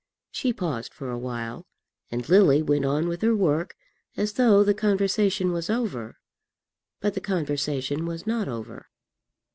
She 0.31 0.51
paused 0.51 0.95
for 0.95 1.11
a 1.11 1.17
while, 1.19 1.67
and 2.09 2.27
Lily 2.27 2.63
went 2.63 2.85
on 2.85 3.07
with 3.07 3.21
her 3.21 3.35
work 3.35 3.75
as 4.17 4.33
though 4.33 4.63
the 4.63 4.73
conversation 4.73 5.51
was 5.51 5.69
over. 5.69 6.17
But 7.01 7.13
the 7.13 7.21
conversation 7.21 8.07
was 8.07 8.25
not 8.25 8.47
over. 8.47 8.87